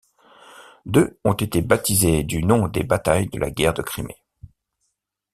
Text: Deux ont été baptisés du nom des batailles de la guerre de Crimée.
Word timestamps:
Deux 0.87 1.19
ont 1.23 1.33
été 1.33 1.61
baptisés 1.61 2.23
du 2.23 2.41
nom 2.43 2.67
des 2.67 2.81
batailles 2.83 3.29
de 3.29 3.37
la 3.39 3.51
guerre 3.51 3.75
de 3.75 3.83
Crimée. 3.83 4.17